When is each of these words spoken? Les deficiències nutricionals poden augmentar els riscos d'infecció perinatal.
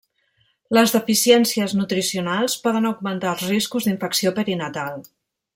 Les 0.77 0.93
deficiències 0.95 1.75
nutricionals 1.81 2.57
poden 2.65 2.91
augmentar 2.93 3.33
els 3.37 3.47
riscos 3.53 3.89
d'infecció 3.89 4.37
perinatal. 4.41 5.03